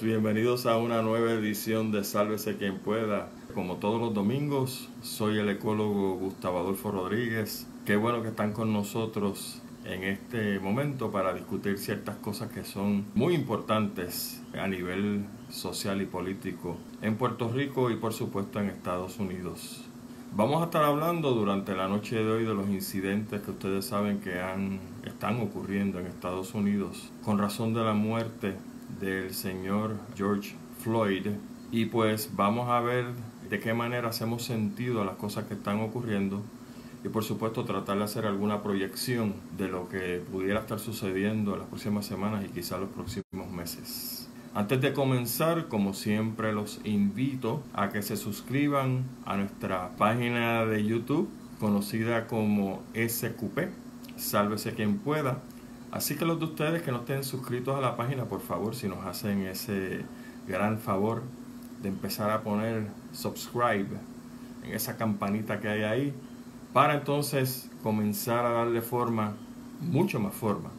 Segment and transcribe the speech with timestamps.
[0.00, 3.30] Bienvenidos a una nueva edición de Sálvese quien pueda.
[3.52, 7.66] Como todos los domingos, soy el ecólogo Gustavo Adolfo Rodríguez.
[7.84, 13.06] Qué bueno que están con nosotros en este momento para discutir ciertas cosas que son
[13.16, 19.18] muy importantes a nivel social y político en Puerto Rico y por supuesto en Estados
[19.18, 19.84] Unidos.
[20.36, 24.20] Vamos a estar hablando durante la noche de hoy de los incidentes que ustedes saben
[24.20, 24.40] que
[25.04, 28.54] están ocurriendo en Estados Unidos con razón de la muerte
[29.00, 31.26] del señor George Floyd.
[31.70, 33.06] Y pues vamos a ver
[33.48, 36.42] de qué manera hacemos sentido a las cosas que están ocurriendo
[37.04, 41.60] y por supuesto tratar de hacer alguna proyección de lo que pudiera estar sucediendo en
[41.60, 44.28] las próximas semanas y quizá los próximos meses.
[44.54, 50.84] Antes de comenzar, como siempre, los invito a que se suscriban a nuestra página de
[50.84, 51.28] YouTube
[51.60, 53.68] conocida como SQP,
[54.16, 55.42] sálvese quien pueda
[55.90, 58.88] Así que los de ustedes que no estén suscritos a la página, por favor, si
[58.88, 60.04] nos hacen ese
[60.46, 61.22] gran favor
[61.82, 63.88] de empezar a poner subscribe
[64.64, 66.14] en esa campanita que hay ahí,
[66.72, 69.34] para entonces comenzar a darle forma,
[69.80, 70.70] mucho más forma,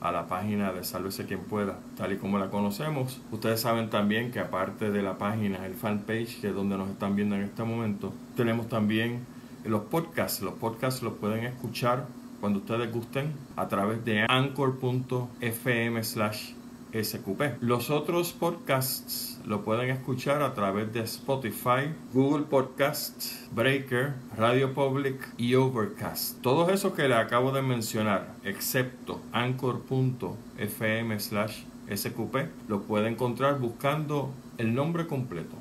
[0.00, 3.20] a la página de Sálvese quien pueda, tal y como la conocemos.
[3.32, 7.16] Ustedes saben también que aparte de la página, el fanpage, que es donde nos están
[7.16, 9.24] viendo en este momento, tenemos también
[9.64, 10.42] los podcasts.
[10.42, 12.06] Los podcasts los pueden escuchar
[12.40, 16.52] cuando ustedes gusten a través de anchor.fm slash
[16.92, 17.60] SQP.
[17.60, 25.34] Los otros podcasts lo pueden escuchar a través de Spotify, Google Podcasts, Breaker, Radio Public
[25.36, 26.40] y Overcast.
[26.40, 34.30] Todos esos que le acabo de mencionar, excepto anchor.fm slash SQP, lo puede encontrar buscando
[34.56, 35.57] el nombre completo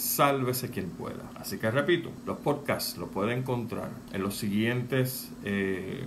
[0.00, 1.30] sálvese quien pueda.
[1.36, 6.04] Así que repito, los podcasts los puede encontrar en los siguientes, eh,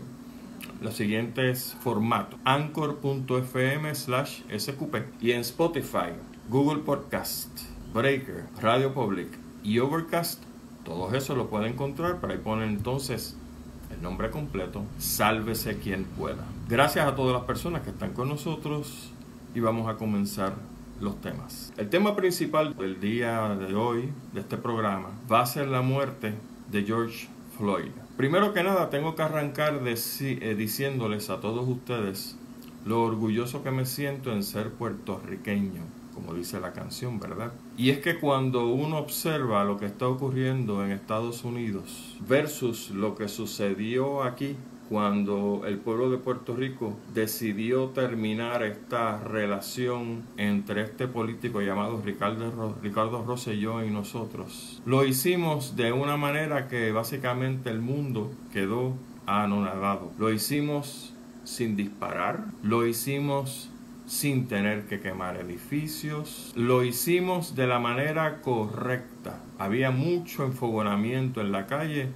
[0.81, 2.39] los siguientes formatos.
[2.43, 6.11] Anchor.fm slash SQP y en Spotify,
[6.49, 7.49] Google Podcast,
[7.93, 9.29] Breaker, Radio Public
[9.63, 10.43] y Overcast.
[10.83, 13.37] Todos esos lo puede encontrar, para ahí ponen entonces
[13.93, 16.43] el nombre completo, sálvese quien pueda.
[16.67, 19.11] Gracias a todas las personas que están con nosotros
[19.55, 20.55] y vamos a comenzar
[21.03, 21.73] los temas.
[21.77, 26.33] El tema principal del día de hoy, de este programa, va a ser la muerte
[26.71, 27.27] de George
[27.57, 27.91] Floyd.
[28.17, 32.37] Primero que nada, tengo que arrancar eh, diciéndoles a todos ustedes
[32.85, 35.81] lo orgulloso que me siento en ser puertorriqueño,
[36.13, 37.53] como dice la canción, ¿verdad?
[37.77, 43.15] Y es que cuando uno observa lo que está ocurriendo en Estados Unidos versus lo
[43.15, 44.55] que sucedió aquí
[44.89, 52.75] cuando el pueblo de Puerto Rico decidió terminar esta relación entre este político llamado Ricardo,
[52.81, 54.81] Ricardo Rosselló y nosotros.
[54.85, 58.93] Lo hicimos de una manera que básicamente el mundo quedó
[59.25, 60.11] anonadado.
[60.17, 61.13] Lo hicimos
[61.43, 63.69] sin disparar, lo hicimos
[64.05, 69.39] sin tener que quemar edificios, lo hicimos de la manera correcta.
[69.57, 72.09] Había mucho enfogonamiento en la calle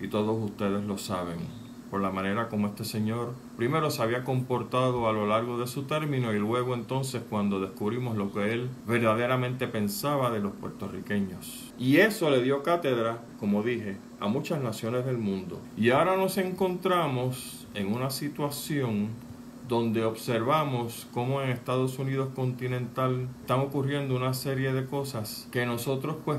[0.00, 1.59] y todos ustedes lo saben
[1.90, 5.82] por la manera como este señor primero se había comportado a lo largo de su
[5.82, 11.72] término y luego entonces cuando descubrimos lo que él verdaderamente pensaba de los puertorriqueños.
[11.78, 15.60] Y eso le dio cátedra, como dije, a muchas naciones del mundo.
[15.76, 19.08] Y ahora nos encontramos en una situación
[19.68, 26.16] donde observamos cómo en Estados Unidos continental están ocurriendo una serie de cosas que nosotros
[26.24, 26.38] pues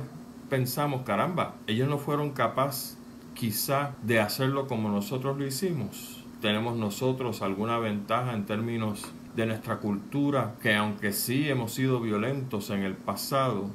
[0.49, 2.97] pensamos, caramba, ellos no fueron capaces
[3.33, 6.23] quizá de hacerlo como nosotros lo hicimos.
[6.41, 9.05] Tenemos nosotros alguna ventaja en términos
[9.35, 13.69] de nuestra cultura, que aunque sí hemos sido violentos en el pasado,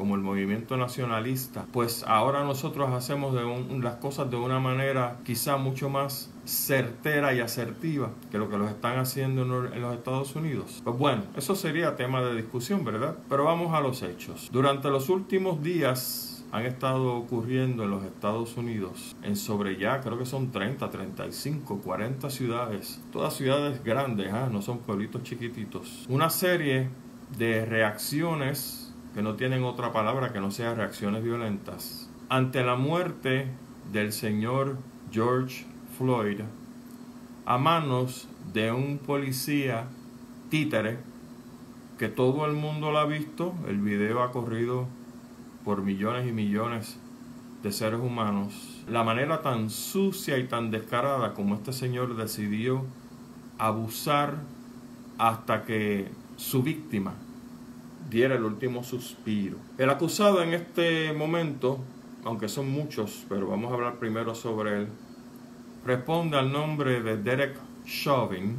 [0.00, 3.34] como el movimiento nacionalista, pues ahora nosotros hacemos
[3.82, 8.70] las cosas de una manera quizá mucho más certera y asertiva que lo que los
[8.70, 10.80] están haciendo en los Estados Unidos.
[10.84, 13.18] Pues bueno, eso sería tema de discusión, ¿verdad?
[13.28, 14.48] Pero vamos a los hechos.
[14.50, 20.18] Durante los últimos días han estado ocurriendo en los Estados Unidos en sobre ya creo
[20.18, 24.48] que son 30, 35, 40 ciudades, todas ciudades grandes, ¿ah?
[24.50, 26.06] no son pueblitos chiquititos.
[26.08, 26.88] Una serie
[27.38, 33.48] de reacciones que no tienen otra palabra que no sea reacciones violentas ante la muerte
[33.92, 34.78] del señor
[35.10, 35.66] George
[35.98, 36.40] Floyd
[37.44, 39.88] a manos de un policía
[40.48, 40.98] títere
[41.98, 44.86] que todo el mundo lo ha visto, el video ha corrido
[45.70, 46.98] por millones y millones
[47.62, 52.82] de seres humanos, la manera tan sucia y tan descarada como este señor decidió
[53.56, 54.38] abusar
[55.16, 57.14] hasta que su víctima
[58.10, 59.58] diera el último suspiro.
[59.78, 61.78] El acusado en este momento,
[62.24, 64.88] aunque son muchos, pero vamos a hablar primero sobre él,
[65.86, 67.54] responde al nombre de Derek
[67.86, 68.56] Chauvin,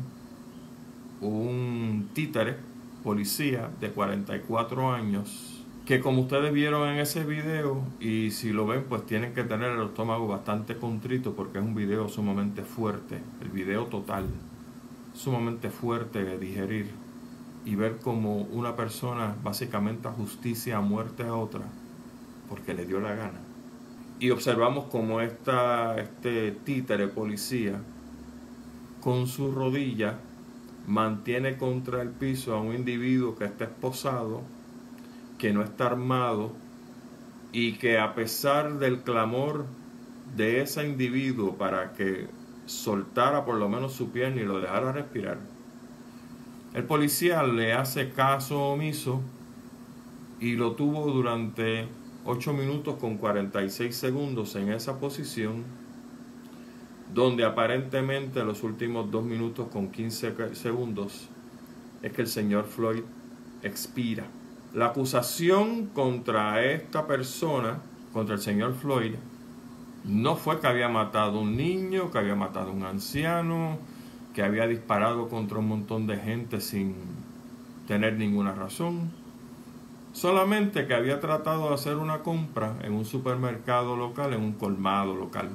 [1.19, 2.55] un títere
[3.03, 5.50] policía de 44 años,
[5.91, 9.71] que como ustedes vieron en ese video, y si lo ven, pues tienen que tener
[9.71, 14.23] el estómago bastante contrito porque es un video sumamente fuerte, el video total,
[15.13, 16.91] sumamente fuerte de digerir
[17.65, 21.65] y ver como una persona básicamente justicia a muerte a otra
[22.47, 23.41] porque le dio la gana.
[24.17, 27.81] Y observamos como esta, este títere policía
[29.01, 30.19] con su rodilla
[30.87, 34.43] mantiene contra el piso a un individuo que está esposado,
[35.41, 36.51] que no está armado
[37.51, 39.65] y que a pesar del clamor
[40.37, 42.27] de ese individuo para que
[42.67, 45.39] soltara por lo menos su pierna y lo dejara respirar,
[46.75, 49.21] el policía le hace caso omiso
[50.39, 51.87] y lo tuvo durante
[52.25, 55.63] 8 minutos con 46 segundos en esa posición,
[57.15, 61.29] donde aparentemente los últimos 2 minutos con 15 segundos
[62.03, 63.01] es que el señor Floyd
[63.63, 64.27] expira.
[64.73, 67.79] La acusación contra esta persona,
[68.13, 69.15] contra el señor Floyd,
[70.05, 73.77] no fue que había matado a un niño, que había matado a un anciano,
[74.33, 76.95] que había disparado contra un montón de gente sin
[77.87, 79.11] tener ninguna razón
[80.13, 85.15] Solamente que había tratado de hacer una compra en un supermercado local, en un colmado
[85.15, 85.49] local,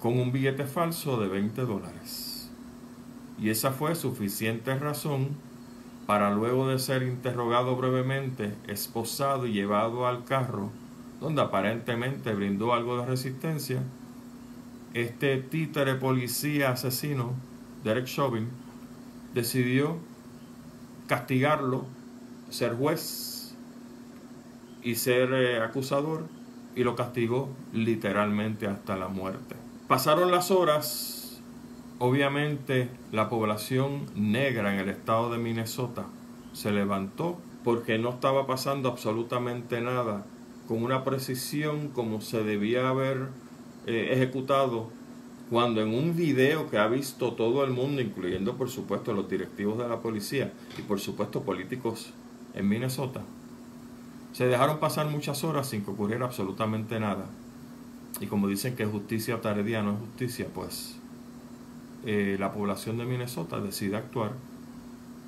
[0.00, 2.50] con un billete falso de 20 dólares.
[3.38, 5.28] Y esa fue suficiente razón
[6.06, 10.70] para luego de ser interrogado brevemente, esposado y llevado al carro,
[11.20, 13.82] donde aparentemente brindó algo de resistencia,
[14.94, 17.32] este títere policía asesino,
[17.84, 18.48] Derek Chauvin,
[19.32, 19.96] decidió
[21.06, 21.84] castigarlo,
[22.50, 23.54] ser juez
[24.82, 26.26] y ser eh, acusador
[26.74, 29.56] y lo castigó literalmente hasta la muerte.
[29.88, 31.21] Pasaron las horas,
[32.02, 36.04] obviamente la población negra en el estado de Minnesota
[36.52, 40.26] se levantó porque no estaba pasando absolutamente nada
[40.66, 43.28] con una precisión como se debía haber
[43.86, 44.88] eh, ejecutado
[45.48, 49.78] cuando en un video que ha visto todo el mundo, incluyendo por supuesto los directivos
[49.78, 52.12] de la policía y por supuesto políticos
[52.54, 53.22] en Minnesota,
[54.32, 57.26] se dejaron pasar muchas horas sin que ocurriera absolutamente nada.
[58.20, 60.96] Y como dicen que justicia tardía no es justicia, pues
[62.04, 64.32] eh, la población de Minnesota decide actuar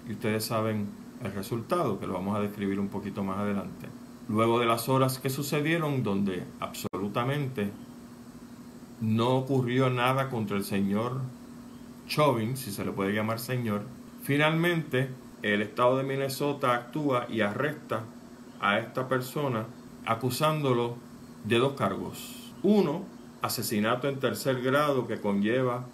[0.08, 0.88] y ustedes saben
[1.22, 3.88] el resultado, que lo vamos a describir un poquito más adelante.
[4.28, 7.70] Luego de las horas que sucedieron, donde absolutamente
[9.00, 11.20] no ocurrió nada contra el señor
[12.08, 13.82] Chauvin, si se le puede llamar señor,
[14.22, 15.08] finalmente
[15.42, 18.04] el estado de Minnesota actúa y arresta
[18.60, 19.66] a esta persona
[20.06, 20.96] acusándolo
[21.44, 22.52] de dos cargos.
[22.62, 23.04] Uno,
[23.42, 25.84] asesinato en tercer grado que conlleva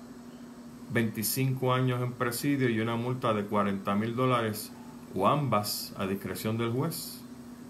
[0.93, 4.73] 25 años en presidio y una multa de 40 mil dólares
[5.15, 7.21] o ambas a discreción del juez.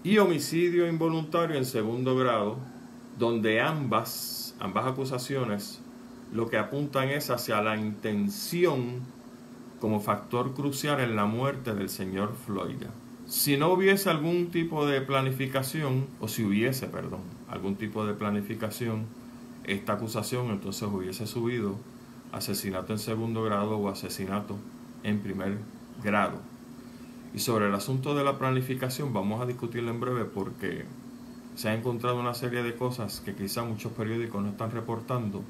[0.03, 2.57] Y homicidio involuntario en segundo grado,
[3.19, 5.81] donde ambas, ambas acusaciones
[6.33, 9.01] lo que apuntan es hacia la intención
[9.79, 12.83] como factor crucial en la muerte del señor Floyd.
[13.27, 19.05] Si no hubiese algún tipo de planificación, o si hubiese, perdón, algún tipo de planificación,
[19.65, 21.75] esta acusación entonces hubiese subido
[22.31, 24.57] asesinato en segundo grado o asesinato
[25.03, 25.57] en primer
[26.03, 26.39] grado.
[27.33, 30.85] Y sobre el asunto de la planificación vamos a discutirlo en breve porque
[31.55, 35.41] se ha encontrado una serie de cosas que quizá muchos periódicos no están reportando,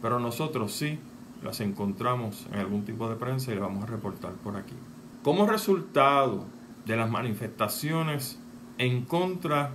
[0.00, 0.98] pero nosotros sí
[1.42, 4.74] las encontramos en algún tipo de prensa y las vamos a reportar por aquí.
[5.22, 6.46] Como resultado
[6.86, 8.38] de las manifestaciones
[8.78, 9.72] en contra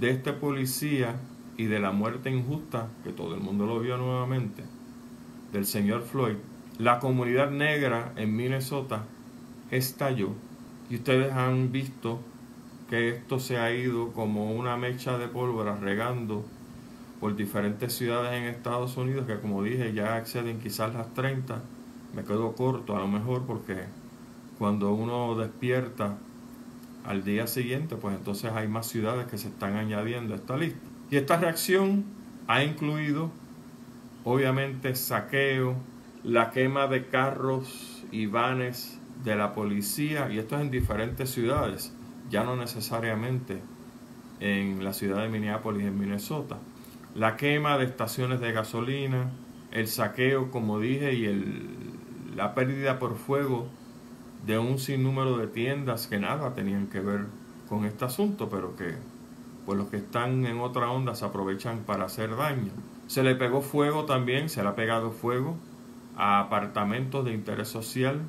[0.00, 1.16] de este policía
[1.56, 4.64] y de la muerte injusta, que todo el mundo lo vio nuevamente,
[5.52, 6.36] del señor Floyd,
[6.78, 9.04] la comunidad negra en Minnesota
[9.70, 10.30] estalló.
[10.90, 12.20] Y ustedes han visto
[12.88, 16.44] que esto se ha ido como una mecha de pólvora regando
[17.20, 21.62] por diferentes ciudades en Estados Unidos que como dije ya exceden quizás las 30.
[22.14, 23.84] Me quedo corto a lo mejor porque
[24.58, 26.16] cuando uno despierta
[27.04, 30.80] al día siguiente, pues entonces hay más ciudades que se están añadiendo a esta lista.
[31.10, 32.04] Y esta reacción
[32.48, 33.30] ha incluido,
[34.30, 35.74] obviamente, saqueo,
[36.22, 41.94] la quema de carros y vanes de la policía, y esto es en diferentes ciudades,
[42.28, 43.62] ya no necesariamente
[44.40, 46.58] en la ciudad de Minneapolis, en Minnesota.
[47.14, 49.30] La quema de estaciones de gasolina,
[49.72, 51.70] el saqueo, como dije, y el,
[52.36, 53.66] la pérdida por fuego
[54.46, 57.24] de un sinnúmero de tiendas que nada tenían que ver
[57.66, 58.94] con este asunto, pero que
[59.64, 62.72] pues los que están en otra onda se aprovechan para hacer daño.
[63.08, 65.56] Se le pegó fuego también, se le ha pegado fuego
[66.16, 68.20] a apartamentos de interés social.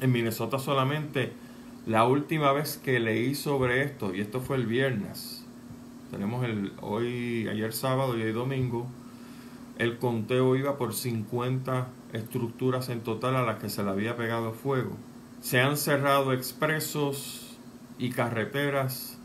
[0.00, 1.32] En Minnesota solamente
[1.86, 5.46] La última vez que leí sobre esto, y esto fue el viernes,
[6.10, 8.86] tenemos el hoy, ayer sábado y hoy domingo,
[9.78, 14.52] el conteo iba por 50 estructuras en total a las que se le había pegado
[14.52, 14.96] fuego.
[15.40, 17.56] Se han cerrado expresos
[17.98, 19.18] y carreteras,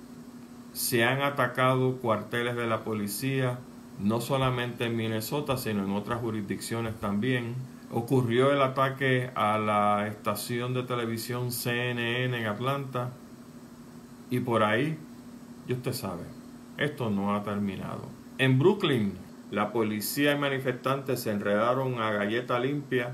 [0.72, 3.60] se han atacado cuarteles de la policía,
[4.00, 7.56] no solamente en Minnesota, sino en otras jurisdicciones también.
[7.92, 13.12] Ocurrió el ataque a la estación de televisión CNN en Atlanta
[14.30, 14.98] y por ahí,
[15.68, 16.24] y usted sabe,
[16.78, 18.08] esto no ha terminado.
[18.40, 19.14] En Brooklyn,
[19.52, 23.14] la policía y manifestantes se enredaron a galleta limpia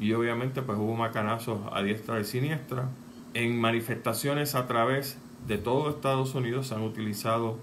[0.00, 2.88] y obviamente pues hubo macanazos a diestra y siniestra.
[3.34, 7.58] En manifestaciones a través de todo Estados Unidos se han utilizado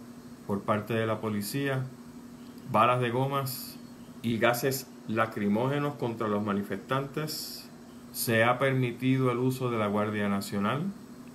[0.45, 1.85] por parte de la policía
[2.71, 3.77] balas de gomas
[4.21, 7.69] y gases lacrimógenos contra los manifestantes.
[8.11, 10.83] Se ha permitido el uso de la Guardia Nacional.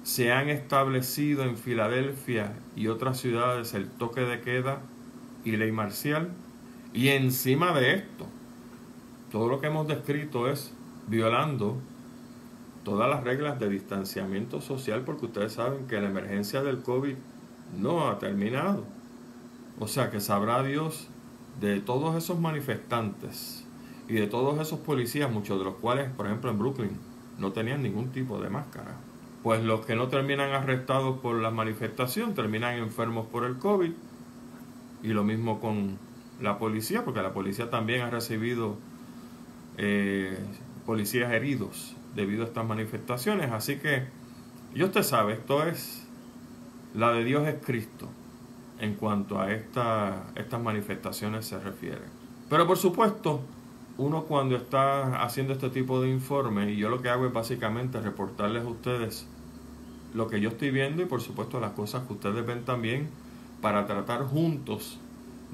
[0.03, 4.81] Se han establecido en Filadelfia y otras ciudades el toque de queda
[5.45, 6.31] y ley marcial.
[6.93, 8.27] Y encima de esto,
[9.31, 10.75] todo lo que hemos descrito es
[11.07, 11.77] violando
[12.83, 17.15] todas las reglas de distanciamiento social porque ustedes saben que la emergencia del COVID
[17.79, 18.85] no ha terminado.
[19.79, 21.09] O sea que sabrá Dios
[21.59, 23.65] de todos esos manifestantes
[24.09, 26.99] y de todos esos policías, muchos de los cuales, por ejemplo, en Brooklyn,
[27.39, 28.97] no tenían ningún tipo de máscara.
[29.43, 33.93] Pues los que no terminan arrestados por la manifestación terminan enfermos por el COVID
[35.03, 35.99] y lo mismo con
[36.41, 38.77] la policía, porque la policía también ha recibido
[39.79, 40.39] eh,
[40.85, 43.51] policías heridos debido a estas manifestaciones.
[43.51, 44.05] Así que,
[44.75, 46.07] y usted sabe, esto es,
[46.95, 48.09] la de Dios es Cristo
[48.81, 52.03] en cuanto a esta, estas manifestaciones se refiere.
[52.49, 53.41] Pero por supuesto,
[53.99, 58.01] uno cuando está haciendo este tipo de informe, y yo lo que hago es básicamente
[58.01, 59.27] reportarles a ustedes
[60.15, 63.09] lo que yo estoy viendo y por supuesto las cosas que ustedes ven también
[63.61, 64.99] para tratar juntos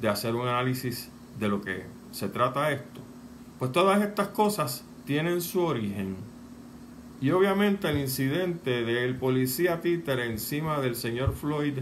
[0.01, 3.01] de hacer un análisis de lo que se trata esto.
[3.59, 6.17] Pues todas estas cosas tienen su origen.
[7.21, 11.79] Y obviamente el incidente del policía títere encima del señor Floyd,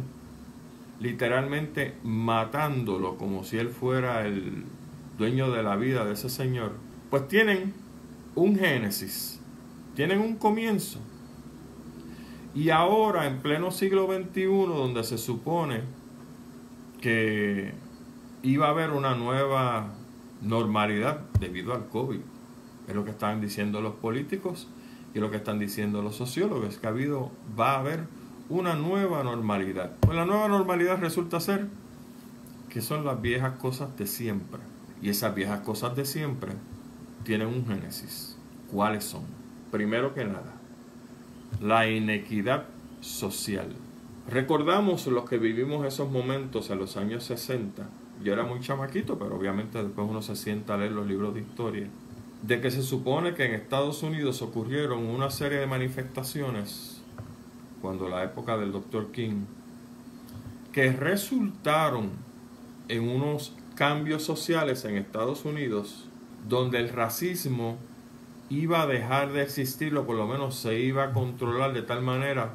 [1.00, 4.64] literalmente matándolo como si él fuera el
[5.18, 6.72] dueño de la vida de ese señor,
[7.10, 7.74] pues tienen
[8.34, 9.40] un génesis,
[9.94, 11.00] tienen un comienzo.
[12.54, 15.80] Y ahora, en pleno siglo XXI, donde se supone
[17.00, 17.72] que
[18.42, 19.94] iba a haber una nueva
[20.40, 22.20] normalidad debido al COVID.
[22.86, 24.68] Es lo que están diciendo los políticos
[25.14, 28.04] y lo que están diciendo los sociólogos, que ha habido, va a haber
[28.48, 29.92] una nueva normalidad.
[30.00, 31.68] Pues la nueva normalidad resulta ser
[32.68, 34.60] que son las viejas cosas de siempre.
[35.02, 36.52] Y esas viejas cosas de siempre
[37.24, 38.36] tienen un génesis.
[38.70, 39.22] ¿Cuáles son?
[39.70, 40.54] Primero que nada,
[41.60, 42.64] la inequidad
[43.00, 43.68] social.
[44.28, 47.86] Recordamos los que vivimos esos momentos en los años 60
[48.22, 51.40] yo era muy chamaquito, pero obviamente después uno se sienta a leer los libros de
[51.40, 51.88] historia,
[52.42, 56.93] de que se supone que en Estados Unidos ocurrieron una serie de manifestaciones,
[57.84, 59.12] cuando la época del Dr.
[59.12, 59.44] King,
[60.72, 62.12] que resultaron
[62.88, 66.08] en unos cambios sociales en Estados Unidos,
[66.48, 67.76] donde el racismo
[68.48, 72.00] iba a dejar de existir, o por lo menos se iba a controlar de tal
[72.00, 72.54] manera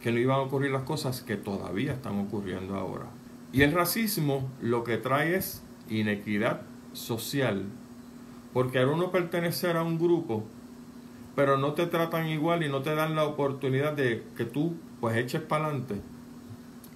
[0.00, 3.08] que no iban a ocurrir las cosas que todavía están ocurriendo ahora.
[3.52, 6.62] Y el racismo lo que trae es inequidad
[6.94, 7.66] social,
[8.54, 10.46] porque al uno pertenecer a un grupo,
[11.34, 15.16] pero no te tratan igual y no te dan la oportunidad de que tú pues
[15.16, 16.00] eches para adelante,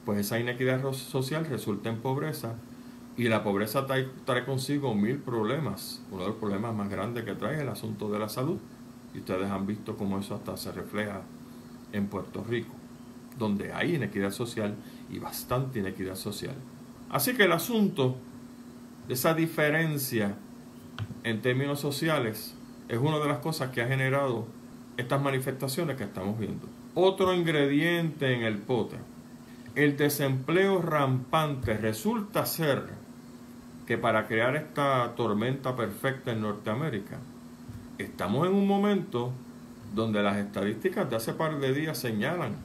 [0.05, 2.57] pues esa inequidad social resulta en pobreza
[3.17, 6.03] y la pobreza trae, trae, consigo mil problemas.
[6.11, 8.59] Uno de los problemas más grandes que trae es el asunto de la salud.
[9.14, 11.23] Y ustedes han visto cómo eso hasta se refleja
[11.93, 12.75] en Puerto Rico,
[13.38, 14.75] donde hay inequidad social
[15.11, 16.57] y bastante inequidad social.
[17.09, 18.17] Así que el asunto
[19.07, 20.35] de esa diferencia
[21.23, 22.57] en términos sociales
[22.88, 24.47] es una de las cosas que ha generado
[24.97, 26.67] estas manifestaciones que estamos viendo.
[26.95, 28.97] Otro ingrediente en el pote,
[29.75, 32.85] el desempleo rampante resulta ser
[33.87, 37.19] que para crear esta tormenta perfecta en Norteamérica,
[37.99, 39.33] estamos en un momento
[39.95, 42.57] donde las estadísticas de hace par de días señalan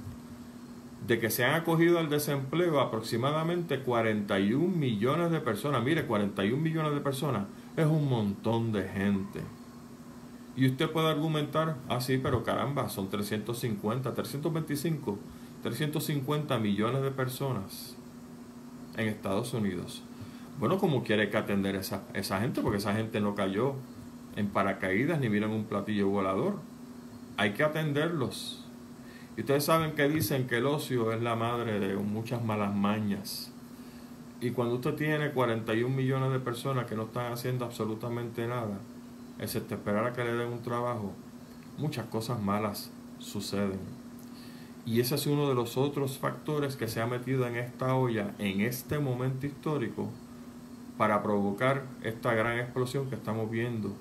[1.07, 5.83] de que se han acogido al desempleo aproximadamente 41 millones de personas.
[5.83, 9.41] Mire, 41 millones de personas es un montón de gente.
[10.59, 15.17] Y usted puede argumentar, ah, sí, pero caramba, son 350, 325,
[15.63, 17.95] 350 millones de personas
[18.97, 20.03] en Estados Unidos.
[20.59, 22.59] Bueno, como quiere que atender esa, esa gente?
[22.59, 23.75] Porque esa gente no cayó
[24.35, 26.57] en paracaídas ni en un platillo volador.
[27.37, 28.65] Hay que atenderlos
[29.37, 33.53] Y ustedes saben que dicen que el ocio es la madre de muchas malas mañas.
[34.41, 38.77] Y cuando usted tiene 41 millones de personas que no están haciendo absolutamente nada,
[39.39, 41.13] excepto esperar a que le den un trabajo,
[41.77, 43.79] muchas cosas malas suceden.
[44.85, 48.33] Y ese es uno de los otros factores que se ha metido en esta olla
[48.39, 50.09] en este momento histórico
[50.97, 53.93] para provocar esta gran explosión que estamos viendo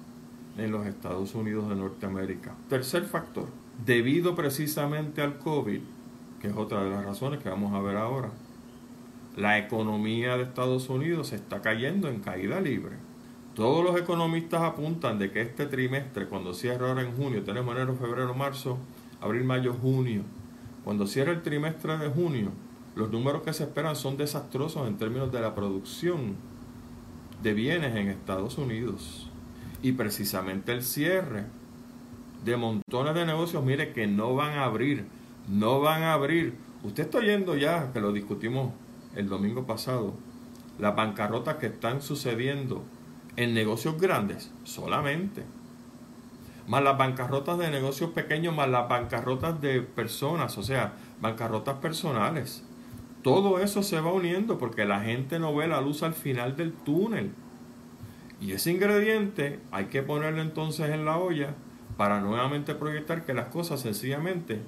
[0.57, 2.55] en los Estados Unidos de Norteamérica.
[2.69, 3.49] Tercer factor,
[3.85, 5.81] debido precisamente al COVID,
[6.41, 8.31] que es otra de las razones que vamos a ver ahora,
[9.37, 12.97] la economía de Estados Unidos está cayendo en caída libre.
[13.59, 17.97] Todos los economistas apuntan de que este trimestre, cuando cierra ahora en junio, tenemos enero,
[17.97, 18.79] febrero, marzo,
[19.21, 20.23] abril, mayo, junio.
[20.85, 22.53] Cuando cierra el trimestre de junio,
[22.95, 26.37] los números que se esperan son desastrosos en términos de la producción
[27.43, 29.29] de bienes en Estados Unidos.
[29.83, 31.47] Y precisamente el cierre
[32.45, 35.05] de montones de negocios, mire que no van a abrir,
[35.49, 36.55] no van a abrir.
[36.85, 38.73] Usted está oyendo ya, que lo discutimos
[39.17, 40.15] el domingo pasado,
[40.79, 42.85] las bancarrotas que están sucediendo
[43.39, 45.45] en negocios grandes solamente.
[46.67, 52.65] Más las bancarrotas de negocios pequeños, más las bancarrotas de personas, o sea, bancarrotas personales.
[53.23, 56.73] Todo eso se va uniendo porque la gente no ve la luz al final del
[56.73, 57.31] túnel.
[58.41, 61.55] Y ese ingrediente hay que ponerlo entonces en la olla
[61.97, 64.61] para nuevamente proyectar que las cosas sencillamente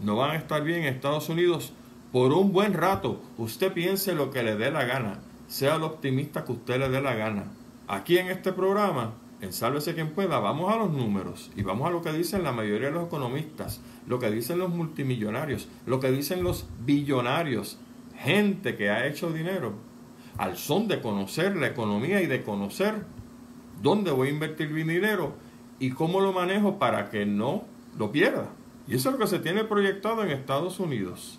[0.00, 1.72] no van a estar bien en Estados Unidos
[2.12, 3.20] por un buen rato.
[3.38, 5.18] Usted piense lo que le dé la gana,
[5.48, 7.46] sea lo optimista que usted le dé la gana.
[7.86, 11.90] Aquí en este programa, en Sálvese quien pueda, vamos a los números y vamos a
[11.90, 16.10] lo que dicen la mayoría de los economistas, lo que dicen los multimillonarios, lo que
[16.10, 17.78] dicen los billonarios,
[18.16, 19.74] gente que ha hecho dinero
[20.38, 23.04] al son de conocer la economía y de conocer
[23.82, 25.34] dónde voy a invertir mi dinero
[25.78, 27.64] y cómo lo manejo para que no
[27.98, 28.48] lo pierda.
[28.88, 31.38] Y eso es lo que se tiene proyectado en Estados Unidos.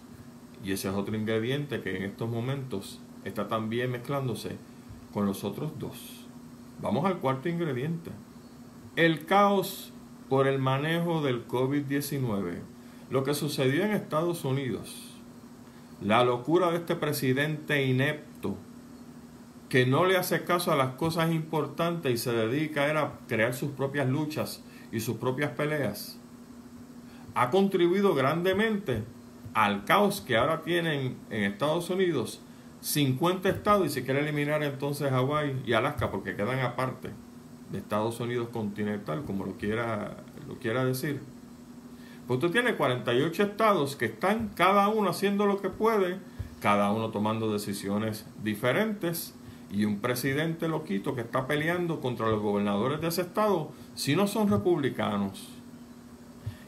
[0.64, 4.58] Y ese es otro ingrediente que en estos momentos está también mezclándose
[5.14, 6.25] con los otros dos.
[6.82, 8.12] Vamos al cuarto ingrediente.
[8.96, 9.94] El caos
[10.30, 12.60] por el manejo del COVID-19.
[13.10, 15.12] Lo que sucedió en Estados Unidos.
[16.02, 18.58] La locura de este presidente inepto
[19.70, 23.72] que no le hace caso a las cosas importantes y se dedica a crear sus
[23.72, 26.20] propias luchas y sus propias peleas,
[27.34, 29.04] ha contribuido grandemente
[29.54, 32.42] al caos que ahora tienen en Estados Unidos
[32.86, 37.10] 50 estados y se quiere eliminar entonces Hawái y Alaska porque quedan aparte
[37.72, 40.18] de Estados Unidos continental, como lo quiera,
[40.48, 41.20] lo quiera decir.
[42.28, 46.20] Pues usted tiene 48 estados que están cada uno haciendo lo que puede,
[46.62, 49.34] cada uno tomando decisiones diferentes
[49.72, 54.28] y un presidente loquito que está peleando contra los gobernadores de ese estado si no
[54.28, 55.50] son republicanos.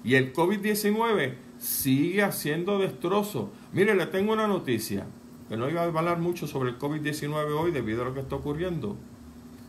[0.04, 3.52] Y el COVID-19 sigue haciendo destrozo.
[3.72, 5.06] Mire, le tengo una noticia,
[5.50, 8.36] que no iba a hablar mucho sobre el COVID-19 hoy debido a lo que está
[8.36, 8.98] ocurriendo,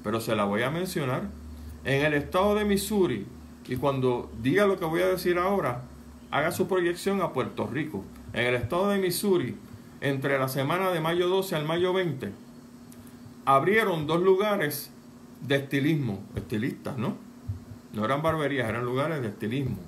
[0.03, 1.29] pero se la voy a mencionar.
[1.85, 3.27] En el estado de Missouri,
[3.69, 5.83] y cuando diga lo que voy a decir ahora,
[6.31, 8.05] haga su proyección a Puerto Rico.
[8.33, 9.57] En el estado de Missouri,
[10.01, 12.33] entre la semana de mayo 12 al mayo 20,
[13.45, 14.91] abrieron dos lugares
[15.47, 17.17] de estilismo, estilistas, ¿no?
[17.93, 19.79] No eran barberías, eran lugares de estilismo.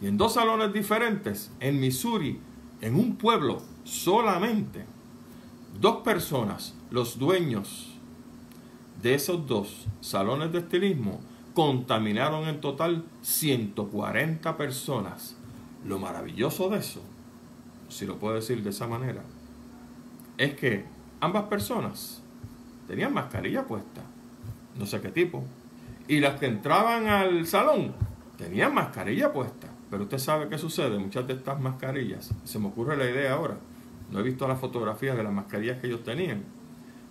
[0.00, 2.40] Y en dos salones diferentes, en Missouri,
[2.80, 4.84] en un pueblo solamente,
[5.80, 7.98] dos personas, los dueños
[9.02, 11.20] de esos dos salones de estilismo,
[11.54, 15.36] contaminaron en total 140 personas.
[15.84, 17.00] Lo maravilloso de eso,
[17.88, 19.22] si lo puedo decir de esa manera,
[20.36, 20.84] es que
[21.20, 22.22] ambas personas
[22.86, 24.02] tenían mascarilla puesta,
[24.78, 25.44] no sé qué tipo.
[26.08, 27.92] Y las que entraban al salón
[28.36, 29.68] tenían mascarilla puesta.
[29.90, 33.56] Pero usted sabe qué sucede, muchas de estas mascarillas, se me ocurre la idea ahora,
[34.10, 36.44] no he visto las fotografías de las mascarillas que ellos tenían,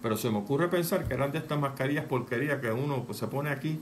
[0.02, 3.28] pero se me ocurre pensar que eran de estas mascarillas porquerías que uno pues, se
[3.28, 3.80] pone aquí,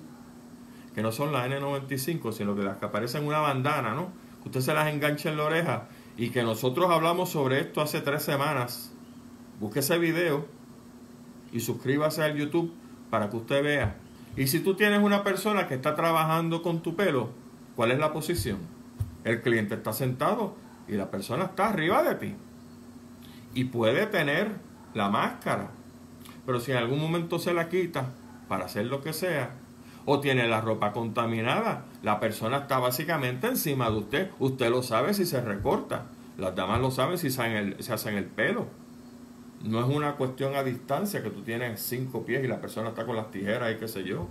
[0.94, 4.10] que no son las N95, sino que las que aparecen en una bandana, ¿no?
[4.46, 8.24] Usted se las engancha en la oreja y que nosotros hablamos sobre esto hace tres
[8.24, 8.94] semanas.
[9.60, 10.46] Busque ese video
[11.52, 12.72] y suscríbase al YouTube
[13.10, 13.98] para que usted vea.
[14.38, 17.30] Y si tú tienes una persona que está trabajando con tu pelo,
[17.76, 18.60] ¿cuál es la posición?
[19.24, 20.56] El cliente está sentado
[20.88, 22.36] y la persona está arriba de ti.
[23.56, 24.52] Y puede tener
[24.94, 25.72] la máscara.
[26.46, 28.12] Pero si en algún momento se la quita
[28.48, 29.56] para hacer lo que sea,
[30.06, 34.32] o tiene la ropa contaminada, la persona está básicamente encima de usted.
[34.38, 36.04] Usted lo sabe si se recorta.
[36.38, 38.68] Las damas lo saben si se hacen el, se hacen el pelo.
[39.64, 43.06] No es una cuestión a distancia que tú tienes cinco pies y la persona está
[43.06, 44.28] con las tijeras y qué sé yo.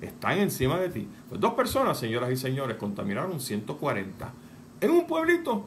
[0.00, 1.08] Están encima de ti.
[1.28, 4.32] Pues dos personas, señoras y señores, contaminaron 140
[4.80, 5.66] en un pueblito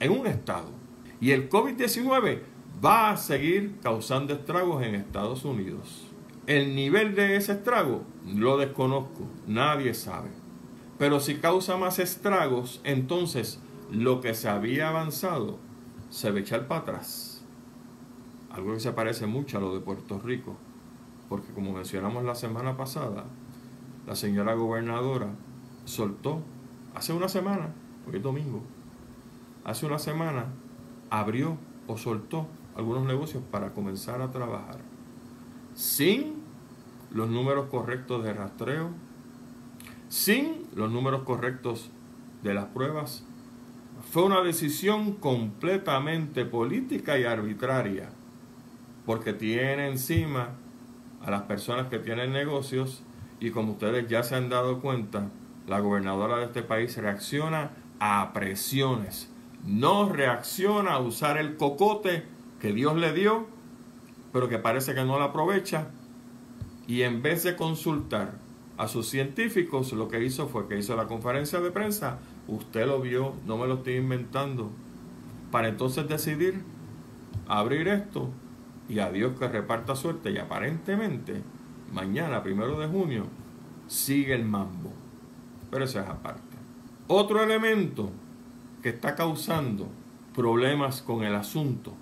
[0.00, 0.77] en un estado.
[1.20, 2.40] Y el COVID-19
[2.84, 6.06] va a seguir causando estragos en Estados Unidos.
[6.46, 10.30] El nivel de ese estrago lo desconozco, nadie sabe.
[10.98, 15.58] Pero si causa más estragos, entonces lo que se había avanzado
[16.10, 17.44] se va a echar para atrás.
[18.50, 20.56] Algo que se parece mucho a lo de Puerto Rico,
[21.28, 23.24] porque como mencionamos la semana pasada,
[24.06, 25.28] la señora gobernadora
[25.84, 26.42] soltó
[26.94, 27.74] hace una semana,
[28.06, 28.62] hoy es domingo,
[29.64, 30.46] hace una semana
[31.10, 34.78] abrió o soltó algunos negocios para comenzar a trabajar
[35.74, 36.34] sin
[37.12, 38.90] los números correctos de rastreo,
[40.08, 41.90] sin los números correctos
[42.42, 43.24] de las pruebas.
[44.10, 48.10] Fue una decisión completamente política y arbitraria,
[49.06, 50.50] porque tiene encima
[51.24, 53.02] a las personas que tienen negocios
[53.38, 55.30] y como ustedes ya se han dado cuenta,
[55.68, 59.30] la gobernadora de este país reacciona a presiones,
[59.64, 62.24] no reacciona a usar el cocote
[62.60, 63.46] que Dios le dio,
[64.32, 65.88] pero que parece que no la aprovecha,
[66.86, 68.38] y en vez de consultar
[68.76, 73.00] a sus científicos, lo que hizo fue que hizo la conferencia de prensa, usted lo
[73.00, 74.70] vio, no me lo estoy inventando,
[75.50, 76.62] para entonces decidir
[77.48, 78.30] abrir esto
[78.88, 81.42] y a Dios que reparta suerte y aparentemente
[81.92, 83.26] mañana, primero de junio,
[83.86, 84.92] sigue el mambo.
[85.70, 86.56] Pero eso es aparte.
[87.08, 88.10] Otro elemento
[88.82, 89.88] que está causando
[90.34, 91.94] problemas con el asunto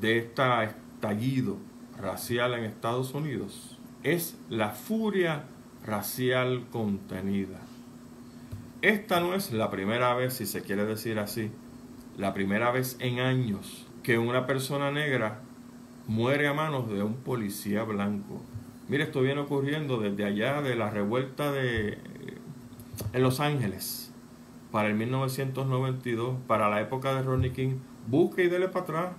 [0.00, 1.56] de este estallido
[1.98, 5.44] racial en Estados Unidos es la furia
[5.86, 7.60] racial contenida.
[8.82, 11.50] Esta no es la primera vez, si se quiere decir así,
[12.18, 15.40] la primera vez en años que una persona negra
[16.08, 18.42] muere a manos de un policía blanco.
[18.88, 21.98] Mire, esto viene ocurriendo desde allá de la revuelta de
[23.12, 24.11] en Los Ángeles
[24.72, 27.76] para el 1992, para la época de Ronnie King.
[28.08, 29.12] Busque y dele para atrás.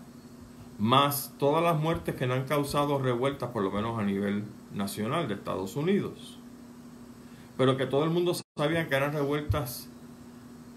[0.80, 5.36] Más todas las muertes que han causado revueltas, por lo menos a nivel nacional de
[5.36, 6.40] Estados Unidos.
[7.56, 9.88] Pero que todo el mundo sabía que eran revueltas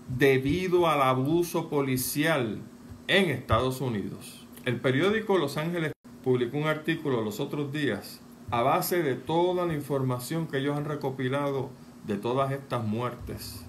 [0.08, 2.60] debido al abuso policial
[3.08, 4.46] en Estados Unidos.
[4.66, 9.72] El periódico Los Ángeles publicó un artículo los otros días a base de toda la
[9.72, 11.70] información que ellos han recopilado
[12.06, 13.65] de todas estas muertes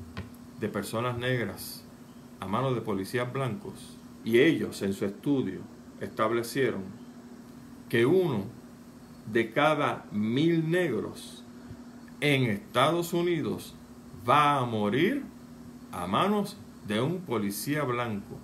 [0.60, 1.84] de personas negras
[2.39, 3.98] a manos de policías blancos.
[4.24, 5.62] Y ellos en su estudio
[6.02, 6.84] establecieron
[7.89, 8.46] que uno
[9.32, 11.43] de cada mil negros
[12.22, 13.76] en Estados Unidos
[14.28, 15.24] va a morir
[15.91, 18.38] a manos de un policía blanco.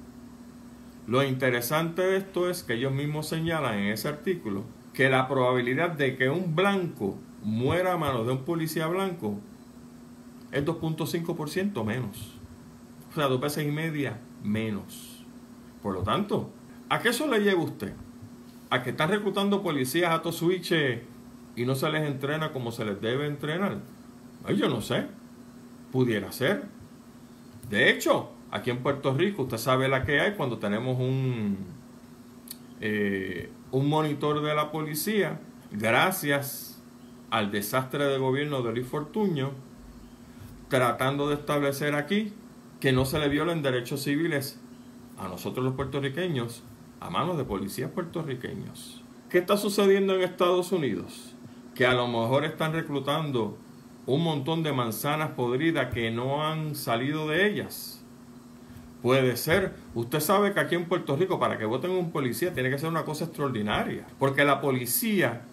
[1.08, 5.92] Lo interesante de esto es que ellos mismos señalan en ese artículo que la probabilidad
[5.92, 9.38] de que un blanco muera a manos de un policía blanco
[10.54, 12.32] es 2.5% menos.
[13.12, 15.24] O sea, dos veces y media menos.
[15.82, 16.50] Por lo tanto,
[16.90, 17.94] ¿a qué eso le lleva usted?
[18.70, 21.04] ¿A que están reclutando policías a Tosuiche
[21.56, 23.80] y no se les entrena como se les debe entrenar?
[24.56, 25.08] yo no sé.
[25.92, 26.64] Pudiera ser.
[27.70, 31.58] De hecho, aquí en Puerto Rico, usted sabe la que hay cuando tenemos un,
[32.82, 35.40] eh, un monitor de la policía,
[35.72, 36.82] gracias
[37.30, 39.52] al desastre de gobierno de Luis Fortuño,
[40.74, 42.34] tratando de establecer aquí
[42.80, 44.60] que no se le violen derechos civiles
[45.20, 46.64] a nosotros los puertorriqueños
[47.00, 49.04] a manos de policías puertorriqueños.
[49.30, 51.36] ¿Qué está sucediendo en Estados Unidos?
[51.76, 53.56] Que a lo mejor están reclutando
[54.08, 58.04] un montón de manzanas podridas que no han salido de ellas.
[59.04, 59.76] Puede ser.
[59.94, 62.90] Usted sabe que aquí en Puerto Rico para que voten un policía tiene que ser
[62.90, 64.08] una cosa extraordinaria.
[64.18, 65.44] Porque la policía,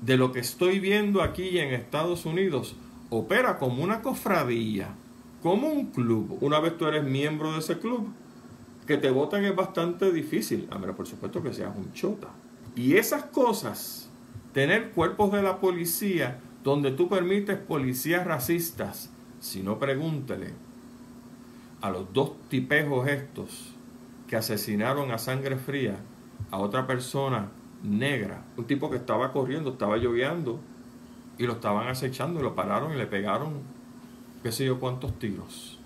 [0.00, 2.76] de lo que estoy viendo aquí en Estados Unidos,
[3.10, 4.88] opera como una cofradía,
[5.42, 6.38] como un club.
[6.40, 8.08] Una vez tú eres miembro de ese club,
[8.86, 10.66] que te voten es bastante difícil.
[10.70, 12.28] A ver, por supuesto que seas un chota.
[12.74, 14.10] Y esas cosas,
[14.52, 20.52] tener cuerpos de la policía donde tú permites policías racistas, si no pregúntele
[21.80, 23.74] a los dos tipejos estos
[24.26, 25.96] que asesinaron a sangre fría
[26.50, 27.50] a otra persona
[27.82, 30.60] negra, un tipo que estaba corriendo, estaba lloviendo,
[31.38, 33.62] y lo estaban acechando y lo pararon y le pegaron
[34.42, 35.78] qué sé yo cuántos tiros.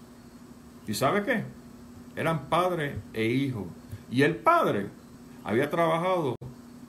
[0.87, 1.45] ¿Y sabe qué?
[2.17, 3.67] Eran padre e hijo.
[4.11, 4.89] Y el padre
[5.45, 6.35] había trabajado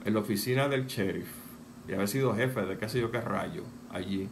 [0.06, 1.30] en la oficina del sheriff
[1.88, 4.30] y había sido jefe de qué sé yo qué rayo allí.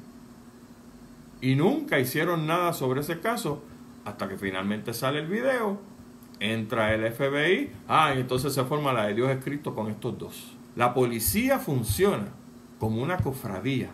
[1.42, 3.64] Y nunca hicieron nada sobre ese caso
[4.06, 5.80] hasta que finalmente sale el video,
[6.40, 10.58] entra el FBI, ah, entonces se forma la de Dios escrito con estos dos.
[10.76, 12.30] La policía funciona
[12.80, 13.92] como una cofradía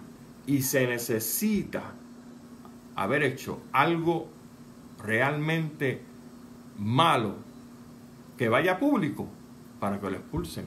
[0.48, 1.94] y se necesita
[2.96, 4.28] haber hecho algo
[5.04, 6.02] realmente
[6.80, 7.36] malo
[8.38, 9.28] que vaya público
[9.80, 10.66] para que lo expulsen.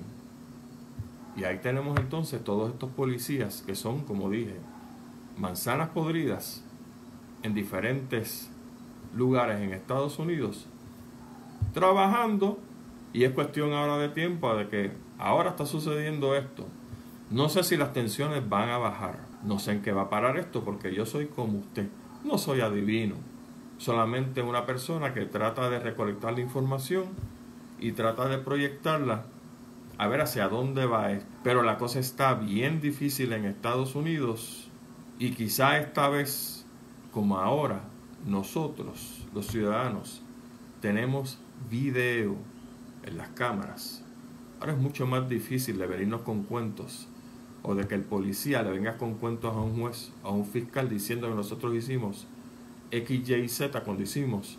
[1.36, 4.56] Y ahí tenemos entonces todos estos policías que son, como dije,
[5.38, 6.62] manzanas podridas
[7.42, 8.50] en diferentes
[9.16, 10.66] lugares en Estados Unidos,
[11.72, 12.58] trabajando,
[13.12, 16.66] y es cuestión ahora de tiempo de que ahora está sucediendo esto.
[17.30, 20.36] No sé si las tensiones van a bajar, no sé en qué va a parar
[20.36, 21.88] esto, porque yo soy como usted,
[22.24, 23.16] no soy adivino,
[23.78, 27.06] solamente una persona que trata de recolectar la información
[27.78, 29.24] y trata de proyectarla
[29.96, 31.30] a ver hacia dónde va esto.
[31.42, 34.70] Pero la cosa está bien difícil en Estados Unidos
[35.18, 36.66] y quizá esta vez,
[37.12, 37.82] como ahora,
[38.26, 40.22] nosotros, los ciudadanos,
[40.80, 41.38] tenemos
[41.70, 42.36] video
[43.04, 44.02] en las cámaras.
[44.60, 47.09] Ahora es mucho más difícil de venirnos con cuentos
[47.62, 50.88] o de que el policía le venga con cuentos a un juez, a un fiscal
[50.88, 52.26] diciendo que nosotros hicimos
[52.90, 54.58] X, Y Z cuando hicimos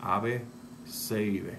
[0.00, 0.42] A, B,
[0.84, 1.56] C y D.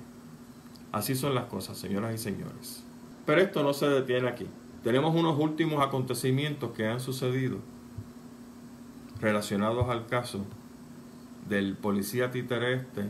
[0.92, 2.84] Así son las cosas, señoras y señores.
[3.26, 4.48] Pero esto no se detiene aquí.
[4.84, 7.60] Tenemos unos últimos acontecimientos que han sucedido
[9.20, 10.46] relacionados al caso
[11.48, 13.10] del policía títere este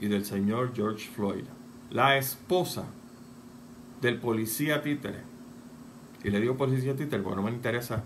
[0.00, 1.44] y del señor George Floyd.
[1.90, 2.86] La esposa
[4.00, 5.20] del policía títere,
[6.24, 8.02] y le digo policía títere porque no me interesa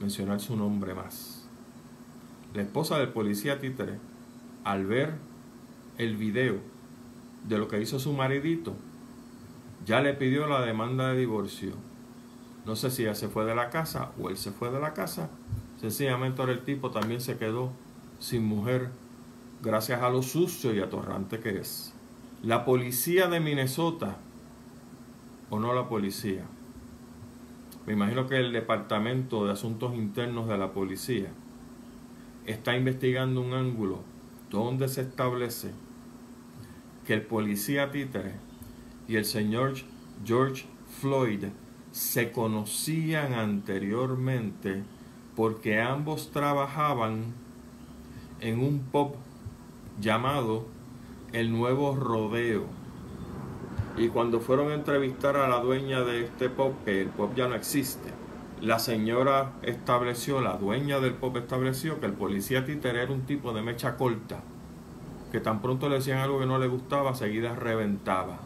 [0.00, 1.48] mencionar su nombre más.
[2.54, 3.98] La esposa del policía títere,
[4.64, 5.14] al ver
[5.96, 6.56] el video
[7.48, 8.74] de lo que hizo su maridito,
[9.86, 11.72] ya le pidió la demanda de divorcio.
[12.66, 14.92] No sé si ella se fue de la casa o él se fue de la
[14.92, 15.30] casa.
[15.80, 17.72] Sencillamente ahora el tipo también se quedó
[18.18, 18.90] sin mujer
[19.62, 21.94] gracias a lo sucio y atorrante que es.
[22.42, 24.16] La policía de Minnesota,
[25.48, 26.44] o no la policía,
[27.86, 31.28] me imagino que el Departamento de Asuntos Internos de la Policía
[32.46, 34.00] está investigando un ángulo
[34.50, 35.70] donde se establece
[37.06, 38.34] que el policía títere
[39.08, 39.74] y el señor
[40.24, 40.66] George
[41.00, 41.46] Floyd
[41.90, 44.82] se conocían anteriormente
[45.34, 47.34] porque ambos trabajaban
[48.40, 49.16] en un pop
[50.00, 50.66] llamado
[51.32, 52.81] El Nuevo Rodeo.
[53.96, 57.46] Y cuando fueron a entrevistar a la dueña de este pop, que el pop ya
[57.46, 58.10] no existe,
[58.62, 63.52] la señora estableció, la dueña del pop estableció que el policía títer era un tipo
[63.52, 64.40] de mecha corta,
[65.30, 68.38] que tan pronto le decían algo que no le gustaba, seguida reventaba.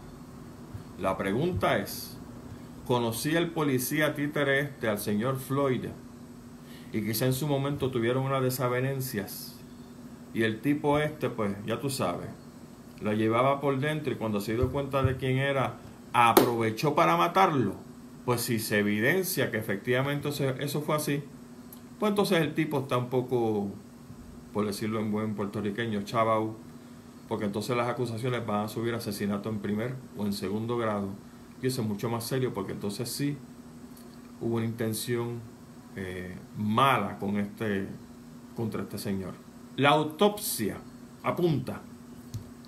[0.98, 2.16] La pregunta es,
[2.87, 5.85] ¿conocía el policía títere este al señor Floyd?
[6.92, 9.61] Y quizá en su momento tuvieron unas desavenencias.
[10.32, 12.30] Y el tipo este, pues, ya tú sabes,
[13.00, 15.74] lo llevaba por dentro y cuando se dio cuenta de quién era,
[16.12, 17.74] aprovechó para matarlo.
[18.24, 20.28] Pues si se evidencia que efectivamente
[20.61, 21.22] eso fue así,
[21.98, 23.68] pues entonces el tipo está un poco,
[24.52, 26.56] por decirlo en buen puertorriqueño, chavau,
[27.28, 31.09] porque entonces las acusaciones van a subir asesinato en primer o en segundo grado.
[31.62, 33.37] Y eso es mucho más serio porque entonces sí
[34.40, 35.40] hubo una intención
[35.96, 37.87] eh, mala con este,
[38.54, 39.35] contra este señor.
[39.76, 40.78] La autopsia
[41.22, 41.80] apunta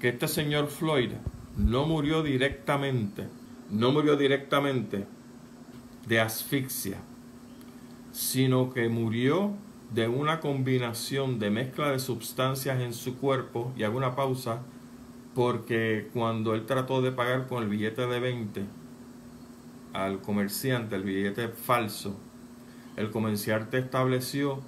[0.01, 1.13] que este señor Floyd
[1.57, 3.27] no murió directamente,
[3.71, 5.07] no murió directamente
[6.07, 6.99] de asfixia,
[8.13, 9.53] sino que murió
[9.93, 14.61] de una combinación de mezcla de sustancias en su cuerpo, y hago una pausa,
[15.35, 18.65] porque cuando él trató de pagar con el billete de 20
[19.93, 22.17] al comerciante, el billete falso,
[22.97, 24.61] el comerciante estableció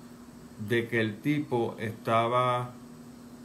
[0.68, 2.72] de que el tipo estaba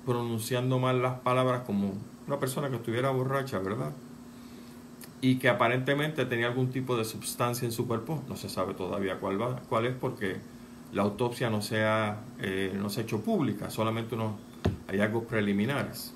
[0.06, 1.94] pronunciando mal las palabras como
[2.28, 3.91] una persona que estuviera borracha, ¿verdad?
[5.22, 9.20] Y que aparentemente tenía algún tipo de sustancia en su cuerpo, no se sabe todavía
[9.20, 10.38] cuál, va, cuál es porque
[10.94, 14.34] la autopsia no se ha, eh, no se ha hecho pública, solamente unos
[14.88, 16.13] hallazgos preliminares.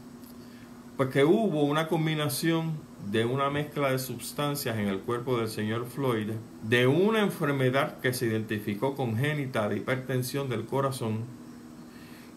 [0.98, 2.74] Pues que hubo una combinación
[3.10, 6.32] de una mezcla de sustancias en el cuerpo del señor Floyd,
[6.64, 11.39] de una enfermedad que se identificó congénita de hipertensión del corazón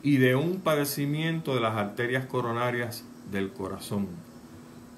[0.02, 4.08] y de un padecimiento de las arterias coronarias del corazón.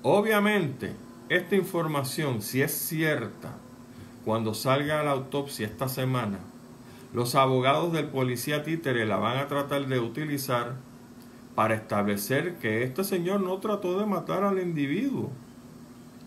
[0.02, 0.92] Obviamente,
[1.28, 3.56] esta información, si es cierta,
[4.24, 6.38] cuando salga la autopsia esta semana,
[7.12, 10.74] los abogados del policía títere la van a tratar de utilizar
[11.54, 15.30] para establecer que este señor no trató de matar al individuo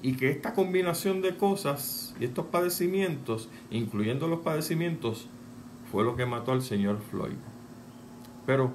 [0.01, 5.27] y que esta combinación de cosas y estos padecimientos, incluyendo los padecimientos,
[5.91, 7.35] fue lo que mató al señor Floyd.
[8.47, 8.73] Pero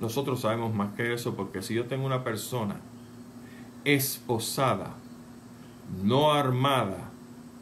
[0.00, 2.80] nosotros sabemos más que eso porque si yo tengo una persona
[3.84, 4.96] esposada,
[6.02, 7.10] no armada,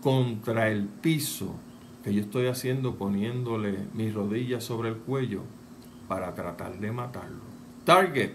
[0.02, 1.54] contra el piso,
[2.02, 5.42] que yo estoy haciendo poniéndole mis rodillas sobre el cuello
[6.06, 7.42] para tratar de matarlo.
[7.84, 8.32] Target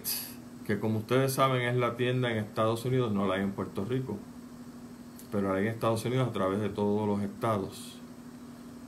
[0.65, 3.85] que como ustedes saben es la tienda en Estados Unidos, no la hay en Puerto
[3.85, 4.17] Rico,
[5.31, 7.99] pero la hay en Estados Unidos a través de todos los estados,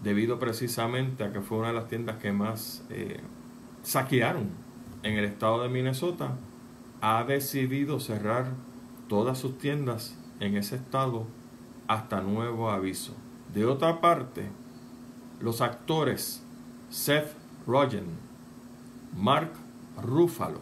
[0.04, 3.19] debido precisamente a que fue una de las tiendas que más eh,
[3.86, 4.50] saquearon
[5.04, 6.36] en el estado de Minnesota,
[7.02, 8.48] ha decidido cerrar
[9.08, 11.28] todas sus tiendas en ese estado
[11.88, 13.13] hasta nuevo aviso.
[13.54, 14.50] De otra parte,
[15.39, 16.43] los actores
[16.89, 17.34] Seth
[17.67, 18.06] Rogen,
[19.15, 19.52] Mark
[20.02, 20.62] Ruffalo,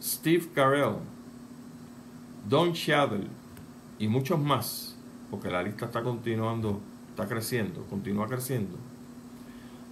[0.00, 0.98] Steve Carell,
[2.48, 3.26] Don Cheadle
[3.98, 4.96] y muchos más,
[5.30, 8.76] porque la lista está continuando, está creciendo, continúa creciendo,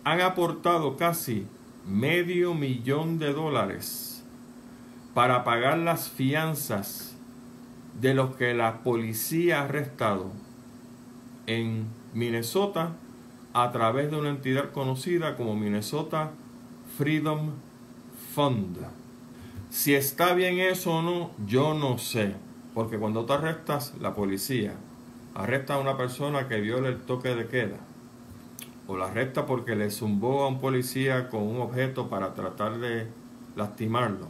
[0.05, 1.47] han aportado casi
[1.87, 4.25] medio millón de dólares
[5.15, 7.17] para pagar las fianzas
[8.01, 10.31] de los que la policía ha arrestado
[11.47, 12.93] en Minnesota
[13.53, 16.31] a través de una entidad conocida como Minnesota
[16.97, 17.51] Freedom
[18.35, 18.79] Fund.
[19.71, 22.35] Si está bien eso o no, yo no sé.
[22.75, 24.75] Porque cuando te arrestas, la policía
[25.35, 27.79] arresta a una persona que viola el toque de queda.
[28.97, 33.07] La arresta porque le zumbó a un policía con un objeto para tratar de
[33.57, 34.29] lastimarlo.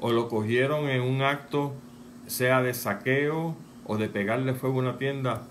[0.00, 1.72] O lo cogieron en un acto,
[2.26, 5.42] sea de saqueo o de pegarle fuego a una tienda.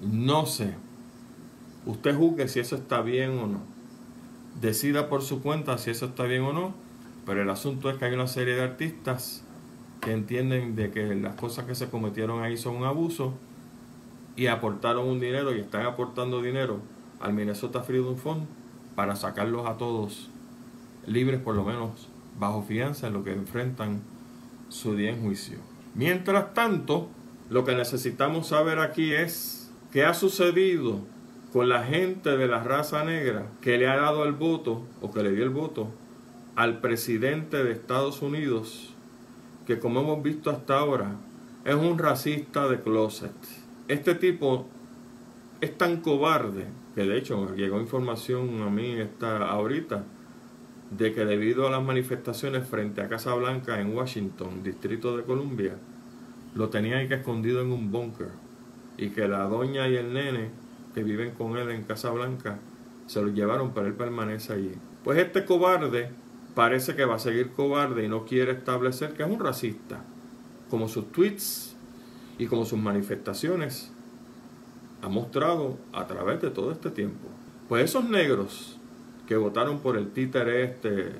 [0.00, 0.74] No sé.
[1.86, 3.60] Usted juzgue si eso está bien o no.
[4.60, 6.74] Decida por su cuenta si eso está bien o no.
[7.26, 9.44] Pero el asunto es que hay una serie de artistas
[10.00, 13.34] que entienden de que las cosas que se cometieron ahí son un abuso
[14.36, 16.80] y aportaron un dinero y están aportando dinero
[17.20, 18.46] al Minnesota Freedom Fund
[18.94, 20.30] para sacarlos a todos
[21.06, 24.00] libres por lo menos bajo fianza en lo que enfrentan
[24.68, 25.58] su día en juicio.
[25.94, 27.08] Mientras tanto,
[27.48, 31.00] lo que necesitamos saber aquí es qué ha sucedido
[31.52, 35.22] con la gente de la raza negra que le ha dado el voto o que
[35.22, 35.88] le dio el voto
[36.54, 38.94] al presidente de Estados Unidos,
[39.66, 41.16] que como hemos visto hasta ahora,
[41.64, 43.32] es un racista de closet.
[43.88, 44.66] Este tipo
[45.60, 46.66] es tan cobarde
[47.06, 50.04] de hecho llegó información a mí esta ahorita
[50.90, 55.76] de que debido a las manifestaciones frente a Casa Blanca en Washington, Distrito de Columbia,
[56.54, 58.30] lo tenían que escondido en un búnker
[58.98, 60.50] y que la doña y el nene
[60.94, 62.58] que viven con él en Casa Blanca
[63.06, 64.72] se lo llevaron, pero él permanece allí.
[65.04, 66.10] Pues este cobarde
[66.54, 70.04] parece que va a seguir cobarde y no quiere establecer que es un racista,
[70.68, 71.76] como sus tweets
[72.38, 73.92] y como sus manifestaciones
[75.02, 77.28] ha mostrado a través de todo este tiempo.
[77.68, 78.78] Pues esos negros
[79.26, 81.12] que votaron por el títere este,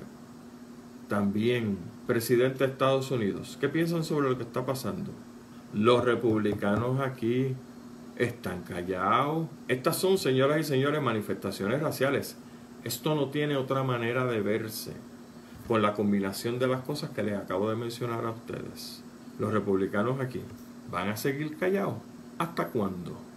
[1.07, 5.11] también presidente de Estados Unidos, ¿qué piensan sobre lo que está pasando?
[5.73, 7.55] Los republicanos aquí
[8.17, 9.47] están callados.
[9.67, 12.37] Estas son, señoras y señores, manifestaciones raciales.
[12.83, 14.91] Esto no tiene otra manera de verse
[15.67, 19.03] con la combinación de las cosas que les acabo de mencionar a ustedes.
[19.39, 20.41] Los republicanos aquí
[20.91, 21.95] van a seguir callados.
[22.37, 23.30] ¿Hasta cuándo?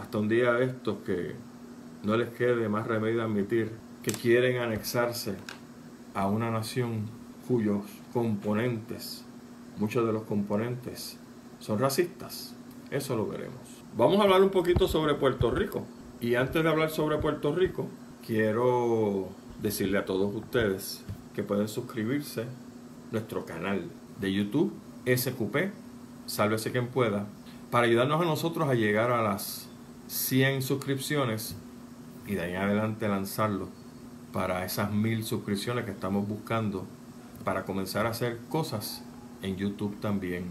[0.00, 1.34] Hasta un día estos que
[2.04, 3.70] no les quede más remedio admitir
[4.02, 5.36] que quieren anexarse
[6.14, 7.02] a una nación
[7.46, 9.26] cuyos componentes,
[9.76, 11.18] muchos de los componentes,
[11.58, 12.54] son racistas.
[12.90, 13.60] Eso lo veremos.
[13.94, 15.84] Vamos a hablar un poquito sobre Puerto Rico.
[16.18, 17.86] Y antes de hablar sobre Puerto Rico,
[18.26, 19.28] quiero
[19.60, 22.46] decirle a todos ustedes que pueden suscribirse a
[23.12, 23.84] nuestro canal
[24.18, 24.72] de YouTube
[25.04, 25.72] SQP,
[26.24, 27.26] sálvese quien pueda,
[27.70, 29.69] para ayudarnos a nosotros a llegar a las
[30.10, 31.54] 100 suscripciones
[32.26, 33.68] y de ahí en adelante lanzarlo
[34.32, 36.84] para esas mil suscripciones que estamos buscando
[37.44, 39.04] para comenzar a hacer cosas
[39.40, 40.46] en YouTube también.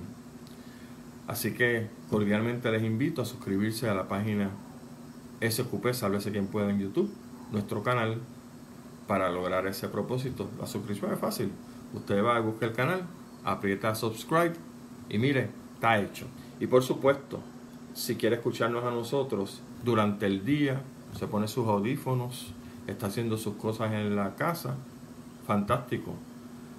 [1.27, 4.49] Así que cordialmente les invito a suscribirse a la página
[5.41, 7.11] SQP, sálvese quien pueda en YouTube,
[7.51, 8.21] nuestro canal,
[9.07, 10.49] para lograr ese propósito.
[10.57, 11.51] La suscripción es fácil.
[11.93, 13.07] Usted va a buscar el canal,
[13.43, 14.53] aprieta subscribe
[15.09, 16.27] y mire, está hecho.
[16.61, 17.41] Y por supuesto,
[17.93, 20.81] si quiere escucharnos a nosotros durante el día,
[21.17, 22.53] se pone sus audífonos,
[22.87, 24.75] está haciendo sus cosas en la casa,
[25.45, 26.13] fantástico.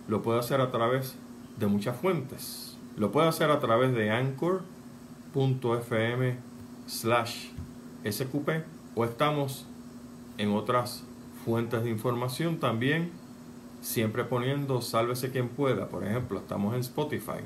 [0.09, 1.17] Lo puede hacer a través
[1.59, 4.67] de muchas fuentes lo puede hacer a través de anchor.fm
[6.87, 7.47] slash
[8.05, 9.67] sqp o estamos
[10.37, 11.05] en otras
[11.45, 13.11] fuentes de información también,
[13.81, 15.89] siempre poniendo sálvese quien pueda.
[15.89, 17.41] Por ejemplo, estamos en Spotify,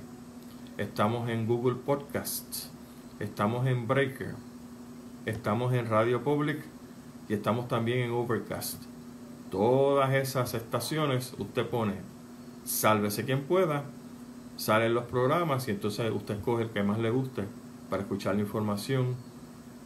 [0.76, 2.72] estamos en Google Podcasts,
[3.20, 4.34] estamos en Breaker,
[5.26, 6.64] estamos en Radio Public
[7.28, 8.82] y estamos también en Overcast.
[9.50, 11.94] Todas esas estaciones usted pone
[12.64, 13.84] sálvese quien pueda
[14.56, 17.44] salen los programas y entonces usted escoge el que más le guste
[17.90, 19.16] para escuchar la información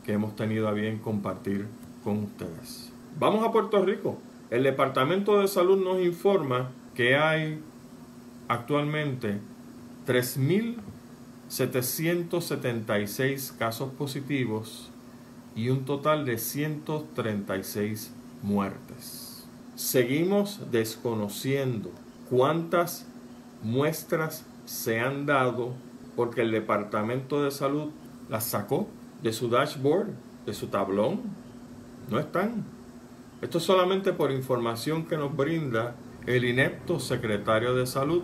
[0.05, 1.67] que hemos tenido a bien compartir
[2.05, 2.93] con ustedes.
[3.19, 4.19] Vamos a Puerto Rico.
[4.51, 7.61] El Departamento de Salud nos informa que hay
[8.49, 9.39] actualmente
[11.49, 14.91] 3.776 casos positivos
[15.57, 19.47] y un total de 136 muertes.
[19.75, 21.91] Seguimos desconociendo
[22.29, 23.07] cuántas
[23.63, 25.73] muestras se han dado
[26.17, 27.91] porque el Departamento de Salud
[28.29, 28.87] las sacó
[29.23, 30.11] de su dashboard,
[30.47, 31.23] de su tablón.
[32.11, 32.67] No están.
[33.41, 35.95] Esto es solamente por información que nos brinda
[36.27, 38.23] el inepto secretario de Salud,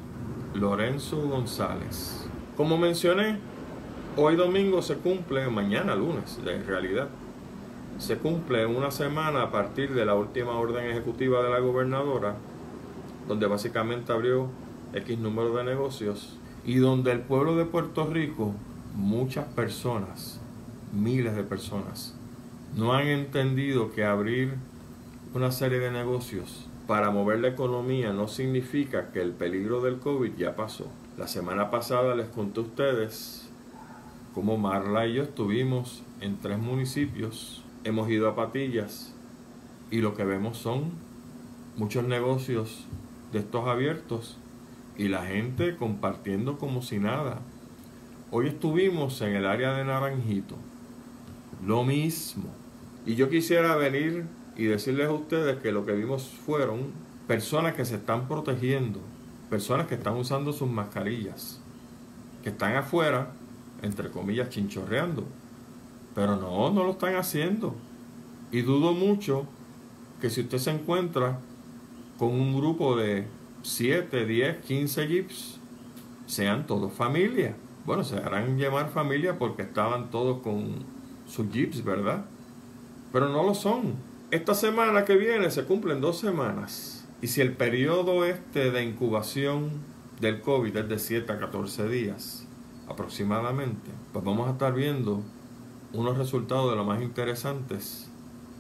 [0.55, 2.24] Lorenzo González.
[2.57, 3.39] Como mencioné,
[4.17, 7.09] hoy domingo se cumple, mañana lunes, en realidad,
[7.99, 12.37] se cumple una semana a partir de la última orden ejecutiva de la gobernadora,
[13.27, 14.51] donde básicamente abrió
[14.93, 18.55] X número de negocios y donde el pueblo de Puerto Rico,
[18.95, 20.41] muchas personas,
[20.93, 22.15] miles de personas,
[22.77, 24.55] no han entendido que abrir
[25.35, 30.37] una serie de negocios para mover la economía no significa que el peligro del COVID
[30.37, 30.87] ya pasó.
[31.17, 33.49] La semana pasada les conté a ustedes
[34.35, 39.15] cómo Marla y yo estuvimos en tres municipios, hemos ido a Patillas
[39.93, 40.91] y lo que vemos son
[41.77, 42.87] muchos negocios
[43.31, 44.39] de estos abiertos
[44.99, 47.39] y la gente compartiendo como si nada.
[48.33, 50.57] Hoy estuvimos en el área de Naranjito,
[51.65, 52.51] lo mismo.
[53.07, 54.25] Y yo quisiera venir
[54.57, 56.91] y decirles a ustedes que lo que vimos fueron
[57.29, 58.99] personas que se están protegiendo,
[59.51, 61.61] personas que están usando sus mascarillas,
[62.43, 63.33] que están afuera,
[63.83, 65.25] entre comillas, chinchorreando.
[66.15, 67.75] Pero no, no lo están haciendo.
[68.53, 69.47] Y dudo mucho
[70.21, 71.39] que si usted se encuentra
[72.19, 73.27] con un grupo de
[73.63, 75.59] 7, 10, 15 jeeps,
[76.27, 77.57] sean todos familia.
[77.85, 80.85] Bueno, se harán llamar familia porque estaban todos con
[81.27, 82.25] sus jeeps, ¿verdad?
[83.13, 83.95] Pero no lo son.
[84.31, 87.04] Esta semana que viene se cumplen dos semanas.
[87.25, 89.71] Y si el periodo este de incubación
[90.21, 92.47] del COVID es de 7 a 14 días
[92.87, 95.23] aproximadamente, pues vamos a estar viendo
[95.95, 98.11] unos resultados de lo más interesantes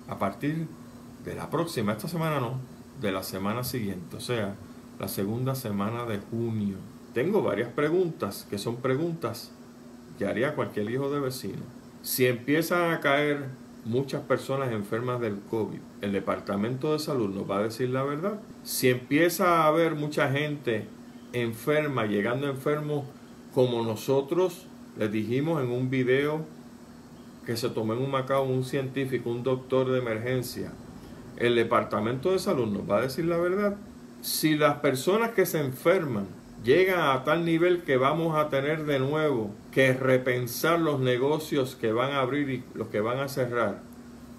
[0.08, 0.66] a partir
[1.26, 2.58] de la próxima, esta semana no,
[3.02, 4.16] de la semana siguiente.
[4.16, 4.54] O sea,
[4.98, 6.78] la segunda semana de junio.
[7.12, 9.52] Tengo varias preguntas que son preguntas
[10.18, 11.64] que haría cualquier hijo de vecino.
[12.00, 13.44] Si empiezan a caer
[13.84, 18.40] muchas personas enfermas del COVID, el Departamento de Salud nos va a decir la verdad.
[18.62, 20.86] Si empieza a haber mucha gente
[21.32, 23.04] enferma, llegando enfermos
[23.54, 24.66] como nosotros
[24.98, 26.44] les dijimos en un video
[27.44, 30.72] que se tomó en un Macao un científico, un doctor de emergencia,
[31.36, 33.76] el Departamento de Salud nos va a decir la verdad
[34.20, 36.26] si las personas que se enferman
[36.64, 41.90] llegan a tal nivel que vamos a tener de nuevo que repensar los negocios que
[41.90, 43.82] van a abrir y los que van a cerrar,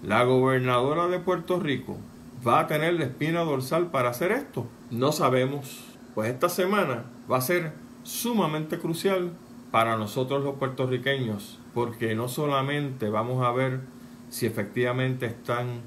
[0.02, 1.98] la gobernadora de Puerto Rico
[2.46, 4.66] va a tener la espina dorsal para hacer esto.
[4.90, 5.84] No sabemos.
[6.14, 7.72] Pues esta semana va a ser
[8.02, 9.32] sumamente crucial
[9.70, 13.80] para nosotros los puertorriqueños, porque no solamente vamos a ver
[14.30, 15.82] si efectivamente están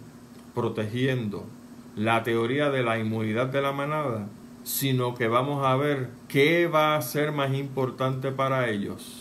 [0.53, 1.47] protegiendo
[1.95, 4.27] la teoría de la inmunidad de la manada,
[4.63, 9.18] sino que vamos a ver qué va a ser más importante para ellos.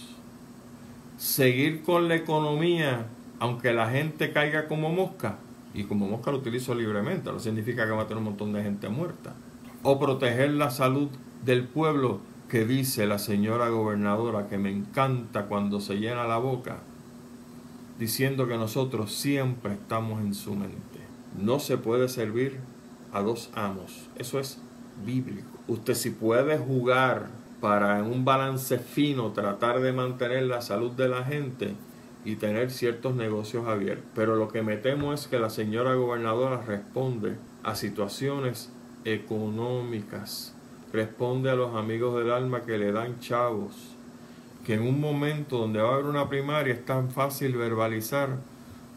[1.18, 3.08] Seguir con la economía,
[3.40, 5.38] aunque la gente caiga como mosca,
[5.74, 8.62] y como mosca lo utilizo libremente, no significa que va a tener un montón de
[8.62, 9.34] gente muerta.
[9.82, 11.08] O proteger la salud
[11.44, 16.78] del pueblo, que dice la señora gobernadora, que me encanta cuando se llena la boca,
[17.98, 21.00] diciendo que nosotros siempre estamos en su mente.
[21.36, 22.60] No se puede servir
[23.12, 24.08] a dos amos.
[24.16, 24.60] Eso es
[25.04, 25.48] bíblico.
[25.66, 31.08] Usted si puede jugar para en un balance fino tratar de mantener la salud de
[31.08, 31.74] la gente
[32.24, 34.06] y tener ciertos negocios abiertos.
[34.14, 38.70] Pero lo que me temo es que la señora gobernadora responde a situaciones
[39.04, 40.54] económicas,
[40.92, 43.94] responde a los amigos del alma que le dan chavos,
[44.64, 48.36] que en un momento donde va a haber una primaria es tan fácil verbalizar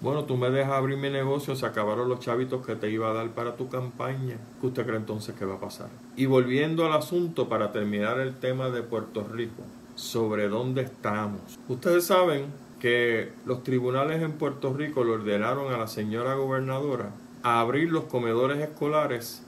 [0.02, 3.14] bueno, tú me dejas abrir mi negocio, se acabaron los chavitos que te iba a
[3.14, 4.38] dar para tu campaña.
[4.60, 5.90] ¿Qué usted cree entonces que va a pasar?
[6.16, 9.62] Y volviendo al asunto para terminar el tema de Puerto Rico,
[9.96, 11.60] sobre dónde estamos.
[11.68, 12.46] Ustedes saben
[12.80, 17.12] que los tribunales en Puerto Rico le ordenaron a la señora gobernadora
[17.44, 19.44] a abrir los comedores escolares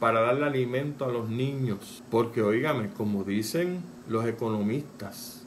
[0.00, 2.02] para darle alimento a los niños.
[2.10, 5.46] Porque, oígame, como dicen los economistas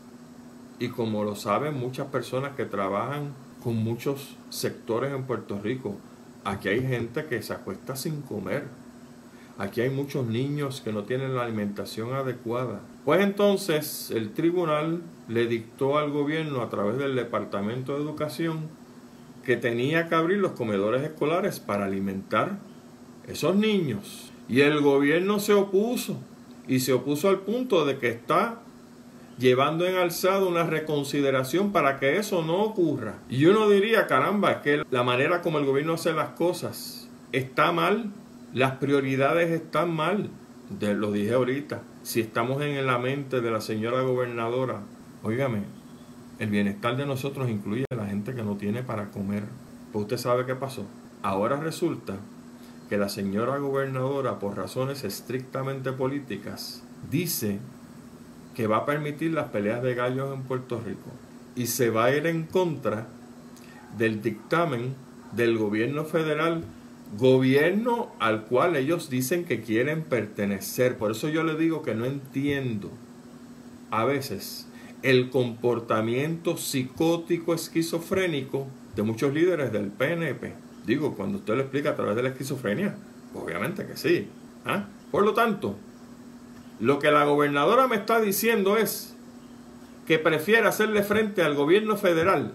[0.79, 5.95] y como lo saben muchas personas que trabajan con muchos sectores en Puerto Rico.
[6.43, 8.65] Aquí hay gente que se acuesta sin comer.
[9.57, 12.81] Aquí hay muchos niños que no tienen la alimentación adecuada.
[13.05, 18.69] Pues entonces el tribunal le dictó al gobierno a través del Departamento de Educación
[19.45, 22.57] que tenía que abrir los comedores escolares para alimentar
[23.27, 24.31] esos niños.
[24.49, 26.17] Y el gobierno se opuso
[26.67, 28.59] y se opuso al punto de que está
[29.37, 33.15] llevando en alzado una reconsideración para que eso no ocurra.
[33.29, 38.11] Y uno diría, caramba, que la manera como el gobierno hace las cosas está mal,
[38.53, 40.29] las prioridades están mal.
[40.79, 44.81] lo dije ahorita, si estamos en la mente de la señora gobernadora,
[45.23, 45.63] óigame,
[46.39, 49.43] el bienestar de nosotros incluye a la gente que no tiene para comer.
[49.91, 50.85] Pues usted sabe qué pasó.
[51.21, 52.17] Ahora resulta
[52.89, 57.59] que la señora gobernadora, por razones estrictamente políticas, dice
[58.55, 61.11] que va a permitir las peleas de gallos en Puerto Rico
[61.55, 63.07] y se va a ir en contra
[63.97, 64.95] del dictamen
[65.33, 66.63] del gobierno federal,
[67.17, 70.97] gobierno al cual ellos dicen que quieren pertenecer.
[70.97, 72.89] Por eso yo le digo que no entiendo
[73.91, 74.67] a veces
[75.03, 80.53] el comportamiento psicótico esquizofrénico de muchos líderes del PNP.
[80.85, 82.95] Digo, cuando usted lo explica a través de la esquizofrenia,
[83.33, 84.27] obviamente que sí.
[84.65, 84.85] ¿ah?
[85.11, 85.75] Por lo tanto,
[86.79, 89.15] lo que la gobernadora me está diciendo es
[90.05, 92.53] que prefiere hacerle frente al gobierno federal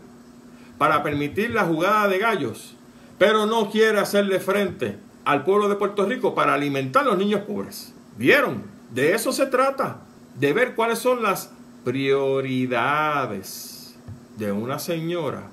[0.79, 2.77] para permitir la jugada de gallos,
[3.19, 7.43] pero no quiere hacerle frente al pueblo de Puerto Rico para alimentar a los niños
[7.43, 7.95] pobres.
[8.17, 8.63] ¿Vieron?
[8.93, 10.01] De eso se trata,
[10.39, 11.53] de ver cuáles son las
[11.85, 13.97] prioridades
[14.37, 15.49] de una señora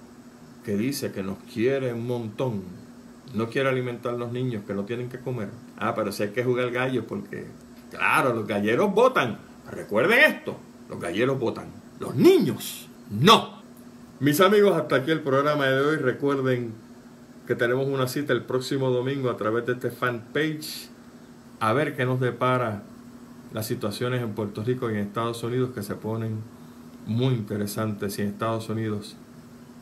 [0.64, 2.64] que dice que nos quiere un montón,
[3.34, 5.50] no quiere alimentar a los niños que no tienen que comer.
[5.78, 7.46] Ah, pero si hay que jugar gallos porque
[7.92, 9.38] Claro, los galleros votan.
[9.70, 10.58] Recuerden esto,
[10.90, 11.68] los galleros votan.
[12.00, 13.58] Los niños, no.
[14.20, 15.98] Mis amigos, hasta aquí el programa de hoy.
[15.98, 16.74] Recuerden
[17.46, 20.90] que tenemos una cita el próximo domingo a través de este fanpage.
[21.60, 22.84] A ver qué nos depara
[23.54, 26.42] las situaciones en Puerto Rico y en Estados Unidos que se ponen
[27.06, 29.16] muy interesantes y en Estados Unidos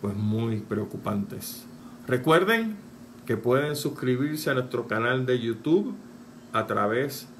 [0.02, 1.66] pues muy preocupantes.
[2.08, 2.78] Recuerden
[3.26, 5.96] que pueden suscribirse a nuestro canal de YouTube
[6.54, 7.35] a través de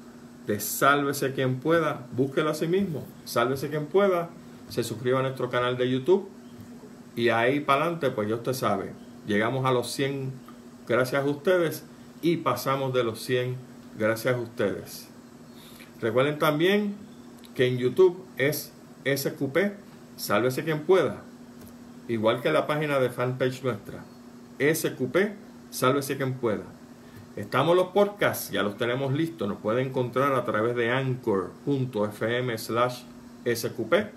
[0.58, 4.30] Sálvese quien pueda, búsquelo a sí mismo, Sálvese quien pueda,
[4.68, 6.28] se suscriba a nuestro canal de YouTube
[7.16, 8.92] y ahí para adelante, pues ya usted sabe,
[9.26, 10.32] llegamos a los 100
[10.86, 11.84] gracias a ustedes
[12.22, 13.56] y pasamos de los 100
[13.98, 15.08] gracias a ustedes.
[16.00, 16.94] Recuerden también
[17.54, 18.72] que en YouTube es
[19.04, 19.56] SQP,
[20.16, 21.22] Sálvese quien pueda,
[22.06, 24.04] igual que la página de fanpage nuestra,
[24.60, 25.16] SQP,
[25.70, 26.75] Sálvese quien pueda.
[27.36, 29.46] Estamos los podcasts, ya los tenemos listos.
[29.46, 33.02] Nos pueden encontrar a través de anchor.fm slash
[33.44, 34.10] sqp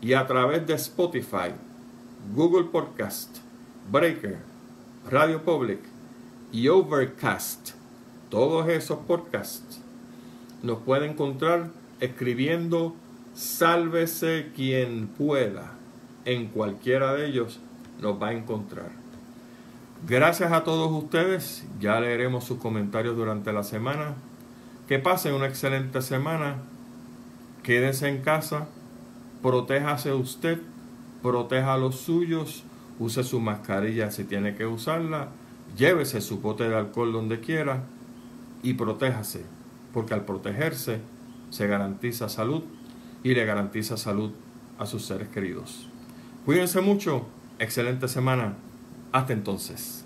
[0.00, 1.50] y a través de Spotify,
[2.32, 3.38] Google Podcast,
[3.90, 4.38] Breaker,
[5.10, 5.80] Radio Public
[6.52, 7.70] y Overcast.
[8.30, 9.80] Todos esos podcasts
[10.62, 12.94] nos pueden encontrar escribiendo
[13.34, 15.72] Sálvese quien pueda.
[16.24, 17.58] En cualquiera de ellos
[18.00, 19.01] nos va a encontrar.
[20.08, 21.64] Gracias a todos ustedes.
[21.78, 24.16] Ya leeremos sus comentarios durante la semana.
[24.88, 26.56] Que pasen una excelente semana.
[27.62, 28.66] Quédese en casa.
[29.42, 30.60] Protéjase usted.
[31.22, 32.64] Proteja a los suyos.
[32.98, 35.28] Use su mascarilla si tiene que usarla.
[35.76, 37.84] Llévese su bote de alcohol donde quiera.
[38.64, 39.44] Y protéjase.
[39.94, 40.98] Porque al protegerse
[41.50, 42.64] se garantiza salud
[43.22, 44.32] y le garantiza salud
[44.80, 45.88] a sus seres queridos.
[46.44, 47.26] Cuídense mucho.
[47.60, 48.56] Excelente semana.
[49.12, 50.01] Hasta entonces.